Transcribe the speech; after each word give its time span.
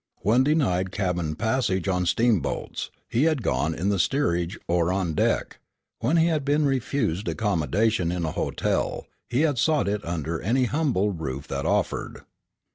When 0.21 0.43
denied 0.43 0.91
cabin 0.91 1.35
passage 1.35 1.87
on 1.87 2.07
steamboats, 2.07 2.89
he 3.07 3.25
had 3.25 3.43
gone 3.43 3.75
in 3.75 3.89
the 3.89 3.99
steerage 3.99 4.57
or 4.67 4.91
on 4.91 5.13
deck. 5.13 5.59
When 5.99 6.17
he 6.17 6.25
had 6.25 6.43
been 6.43 6.65
refused 6.65 7.27
accommodation 7.27 8.11
in 8.11 8.25
a 8.25 8.31
hotel, 8.31 9.05
he 9.29 9.41
had 9.41 9.59
sought 9.59 9.87
it 9.87 10.03
under 10.03 10.41
any 10.41 10.63
humble 10.65 11.11
roof 11.11 11.47
that 11.49 11.67
offered. 11.67 12.23